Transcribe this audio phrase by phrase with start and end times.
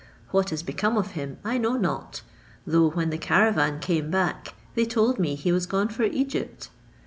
[0.31, 2.23] What is become of him I know not;
[2.65, 6.71] though, when the caravan came back, they told me he was gone for Egypt.